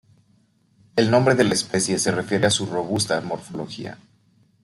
[0.95, 3.99] El nombre de la especie se refiere a su robusta morfología.